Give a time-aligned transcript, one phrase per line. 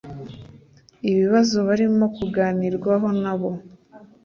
[1.07, 3.49] Ikibazo barimo kuganirwaho nabo